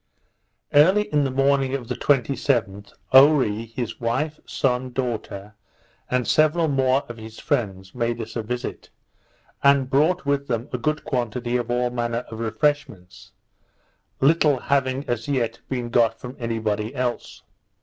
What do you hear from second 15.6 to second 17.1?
been got from any body